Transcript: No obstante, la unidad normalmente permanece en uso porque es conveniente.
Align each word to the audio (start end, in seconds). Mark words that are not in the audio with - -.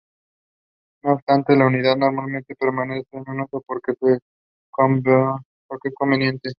No 1.03 1.13
obstante, 1.13 1.55
la 1.55 1.67
unidad 1.67 1.95
normalmente 1.95 2.55
permanece 2.55 3.05
en 3.11 3.39
uso 3.41 3.63
porque 3.67 3.93
es 4.01 4.17
conveniente. 5.95 6.49